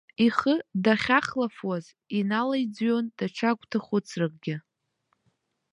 Ихы 0.25 0.53
дахьахлафуаз, 0.83 1.85
иналаиӡҩон 2.17 3.05
даҽа 3.17 3.51
гәҭахәыцракгьы. 3.57 4.55